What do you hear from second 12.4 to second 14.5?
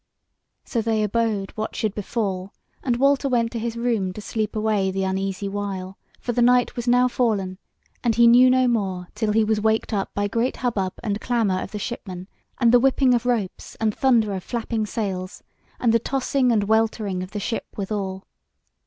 and the whipping of ropes, and thunder of